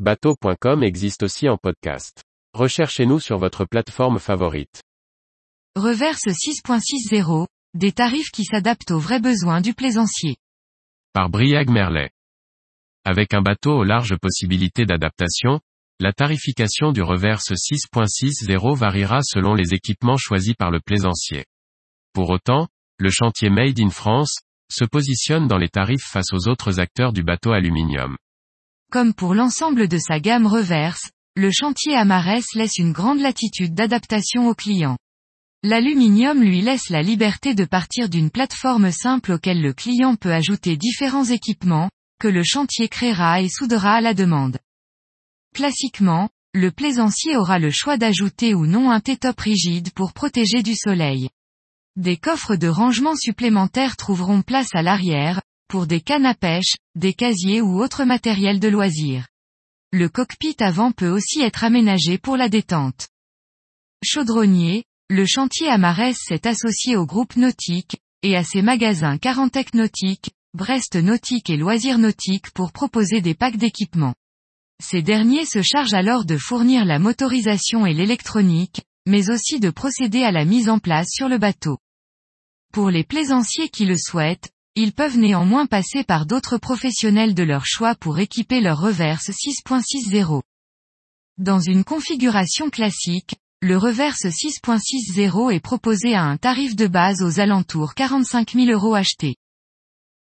Bateau.com 0.00 0.82
existe 0.82 1.22
aussi 1.22 1.48
en 1.48 1.56
podcast. 1.56 2.24
Recherchez-nous 2.52 3.20
sur 3.20 3.38
votre 3.38 3.64
plateforme 3.64 4.18
favorite. 4.18 4.82
Reverse 5.76 6.26
6.60, 6.26 7.46
des 7.74 7.92
tarifs 7.92 8.32
qui 8.32 8.44
s'adaptent 8.44 8.90
aux 8.90 8.98
vrais 8.98 9.20
besoins 9.20 9.60
du 9.60 9.72
plaisancier. 9.72 10.34
Par 11.12 11.30
Briag 11.30 11.70
Merlet. 11.70 12.10
Avec 13.04 13.34
un 13.34 13.40
bateau 13.40 13.70
aux 13.78 13.84
larges 13.84 14.16
possibilités 14.20 14.84
d'adaptation, 14.84 15.60
la 16.00 16.12
tarification 16.12 16.90
du 16.90 17.00
reverse 17.00 17.52
6.60 17.52 18.76
variera 18.76 19.20
selon 19.22 19.54
les 19.54 19.74
équipements 19.74 20.16
choisis 20.16 20.54
par 20.54 20.72
le 20.72 20.80
plaisancier. 20.80 21.44
Pour 22.12 22.30
autant, 22.30 22.66
le 22.98 23.10
chantier 23.10 23.48
Made 23.48 23.78
in 23.78 23.90
France, 23.90 24.38
se 24.68 24.84
positionne 24.84 25.46
dans 25.46 25.58
les 25.58 25.68
tarifs 25.68 26.02
face 26.02 26.32
aux 26.32 26.48
autres 26.48 26.80
acteurs 26.80 27.12
du 27.12 27.22
bateau 27.22 27.52
aluminium. 27.52 28.16
Comme 28.94 29.12
pour 29.12 29.34
l'ensemble 29.34 29.88
de 29.88 29.98
sa 29.98 30.20
gamme 30.20 30.46
reverse, 30.46 31.10
le 31.34 31.50
chantier 31.50 31.96
Amarès 31.96 32.44
laisse 32.54 32.78
une 32.78 32.92
grande 32.92 33.18
latitude 33.18 33.74
d'adaptation 33.74 34.46
aux 34.46 34.54
clients. 34.54 34.98
L'aluminium 35.64 36.40
lui 36.40 36.60
laisse 36.60 36.90
la 36.90 37.02
liberté 37.02 37.56
de 37.56 37.64
partir 37.64 38.08
d'une 38.08 38.30
plateforme 38.30 38.92
simple 38.92 39.32
auquel 39.32 39.60
le 39.60 39.72
client 39.72 40.14
peut 40.14 40.32
ajouter 40.32 40.76
différents 40.76 41.24
équipements, 41.24 41.90
que 42.20 42.28
le 42.28 42.44
chantier 42.44 42.86
créera 42.86 43.42
et 43.42 43.48
soudera 43.48 43.94
à 43.94 44.00
la 44.00 44.14
demande. 44.14 44.58
Classiquement, 45.56 46.28
le 46.52 46.70
plaisancier 46.70 47.36
aura 47.36 47.58
le 47.58 47.72
choix 47.72 47.96
d'ajouter 47.96 48.54
ou 48.54 48.64
non 48.64 48.92
un 48.92 49.00
T-top 49.00 49.40
rigide 49.40 49.90
pour 49.90 50.12
protéger 50.12 50.62
du 50.62 50.76
soleil. 50.76 51.30
Des 51.96 52.16
coffres 52.16 52.54
de 52.54 52.68
rangement 52.68 53.16
supplémentaires 53.16 53.96
trouveront 53.96 54.42
place 54.42 54.72
à 54.72 54.82
l'arrière, 54.82 55.40
pour 55.68 55.86
des 55.86 56.00
cannes 56.00 56.26
à 56.26 56.34
pêche, 56.34 56.76
des 56.94 57.14
casiers 57.14 57.60
ou 57.60 57.82
autres 57.82 58.04
matériels 58.04 58.60
de 58.60 58.68
loisirs. 58.68 59.26
Le 59.92 60.08
cockpit 60.08 60.56
avant 60.58 60.92
peut 60.92 61.08
aussi 61.08 61.40
être 61.40 61.64
aménagé 61.64 62.18
pour 62.18 62.36
la 62.36 62.48
détente. 62.48 63.08
Chaudronnier, 64.04 64.84
le 65.08 65.26
chantier 65.26 65.68
Amarès 65.68 66.16
s'est 66.18 66.46
associé 66.46 66.96
au 66.96 67.06
groupe 67.06 67.36
Nautique, 67.36 67.96
et 68.22 68.36
à 68.36 68.44
ses 68.44 68.62
magasins 68.62 69.18
Carantec 69.18 69.74
Nautique, 69.74 70.30
Brest 70.54 70.96
Nautique 70.96 71.50
et 71.50 71.56
Loisirs 71.56 71.98
Nautique 71.98 72.50
pour 72.52 72.72
proposer 72.72 73.20
des 73.20 73.34
packs 73.34 73.56
d'équipements. 73.56 74.14
Ces 74.82 75.02
derniers 75.02 75.46
se 75.46 75.62
chargent 75.62 75.94
alors 75.94 76.24
de 76.24 76.36
fournir 76.36 76.84
la 76.84 76.98
motorisation 76.98 77.86
et 77.86 77.94
l'électronique, 77.94 78.82
mais 79.06 79.30
aussi 79.30 79.60
de 79.60 79.70
procéder 79.70 80.22
à 80.22 80.32
la 80.32 80.44
mise 80.44 80.68
en 80.68 80.78
place 80.78 81.08
sur 81.10 81.28
le 81.28 81.38
bateau. 81.38 81.78
Pour 82.72 82.90
les 82.90 83.04
plaisanciers 83.04 83.68
qui 83.68 83.84
le 83.84 83.96
souhaitent, 83.96 84.50
ils 84.76 84.92
peuvent 84.92 85.18
néanmoins 85.18 85.66
passer 85.66 86.02
par 86.02 86.26
d'autres 86.26 86.58
professionnels 86.58 87.34
de 87.34 87.44
leur 87.44 87.64
choix 87.64 87.94
pour 87.94 88.18
équiper 88.18 88.60
leur 88.60 88.80
reverse 88.80 89.30
6.60. 89.30 90.42
Dans 91.38 91.60
une 91.60 91.84
configuration 91.84 92.70
classique, 92.70 93.36
le 93.60 93.78
reverse 93.78 94.24
6.60 94.24 95.52
est 95.52 95.60
proposé 95.60 96.14
à 96.14 96.22
un 96.22 96.36
tarif 96.36 96.74
de 96.74 96.88
base 96.88 97.22
aux 97.22 97.38
alentours 97.38 97.94
45 97.94 98.52
000 98.52 98.66
euros 98.66 98.94
achetés. 98.94 99.36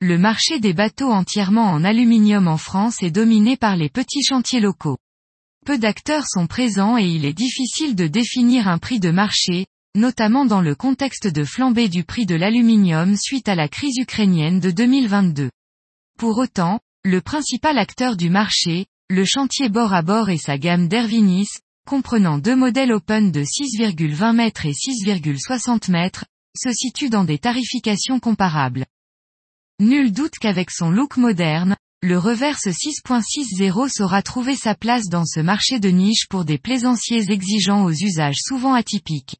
Le 0.00 0.16
marché 0.16 0.60
des 0.60 0.74
bateaux 0.74 1.10
entièrement 1.10 1.70
en 1.70 1.82
aluminium 1.82 2.46
en 2.46 2.56
France 2.56 3.02
est 3.02 3.10
dominé 3.10 3.56
par 3.56 3.76
les 3.76 3.88
petits 3.88 4.22
chantiers 4.22 4.60
locaux. 4.60 4.98
Peu 5.64 5.76
d'acteurs 5.76 6.26
sont 6.28 6.46
présents 6.46 6.96
et 6.96 7.06
il 7.06 7.24
est 7.24 7.32
difficile 7.32 7.96
de 7.96 8.06
définir 8.06 8.68
un 8.68 8.78
prix 8.78 9.00
de 9.00 9.10
marché, 9.10 9.66
notamment 9.96 10.44
dans 10.44 10.60
le 10.60 10.74
contexte 10.74 11.26
de 11.26 11.44
flambée 11.44 11.88
du 11.88 12.04
prix 12.04 12.26
de 12.26 12.34
l'aluminium 12.34 13.16
suite 13.16 13.48
à 13.48 13.54
la 13.54 13.68
crise 13.68 13.96
ukrainienne 13.98 14.60
de 14.60 14.70
2022. 14.70 15.50
Pour 16.18 16.38
autant, 16.38 16.80
le 17.04 17.20
principal 17.20 17.78
acteur 17.78 18.16
du 18.16 18.30
marché, 18.30 18.86
le 19.08 19.24
chantier 19.24 19.68
bord 19.68 19.94
à 19.94 20.02
bord 20.02 20.30
et 20.30 20.38
sa 20.38 20.58
gamme 20.58 20.88
d'Ervinis, 20.88 21.48
comprenant 21.86 22.38
deux 22.38 22.56
modèles 22.56 22.92
open 22.92 23.30
de 23.30 23.42
6,20 23.42 24.34
mètres 24.34 24.66
et 24.66 24.72
6,60 24.72 25.90
mètres, 25.90 26.24
se 26.56 26.72
situe 26.72 27.10
dans 27.10 27.24
des 27.24 27.38
tarifications 27.38 28.18
comparables. 28.18 28.86
Nul 29.78 30.12
doute 30.12 30.34
qu'avec 30.40 30.70
son 30.70 30.90
look 30.90 31.16
moderne, 31.16 31.76
le 32.02 32.18
reverse 32.18 32.66
6.60 32.66 33.88
saura 33.88 34.22
trouver 34.22 34.56
sa 34.56 34.74
place 34.74 35.08
dans 35.08 35.24
ce 35.24 35.40
marché 35.40 35.80
de 35.80 35.88
niche 35.88 36.28
pour 36.28 36.44
des 36.44 36.58
plaisanciers 36.58 37.30
exigeants 37.30 37.84
aux 37.84 37.92
usages 37.92 38.38
souvent 38.38 38.74
atypiques. 38.74 39.36